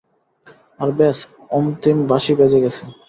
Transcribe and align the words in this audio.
আর 0.79 0.89
ব্যস, 0.97 1.17
অন্তিম 1.51 1.97
বাঁশি 2.09 2.33
বেজে 2.39 2.59
গেছে। 2.63 2.83